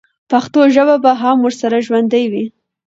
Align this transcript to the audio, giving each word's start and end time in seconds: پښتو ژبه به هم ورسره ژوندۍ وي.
پښتو 0.31 0.59
ژبه 0.75 0.95
به 1.03 1.11
هم 1.21 1.37
ورسره 1.45 1.77
ژوندۍ 1.87 2.25
وي. 2.31 2.45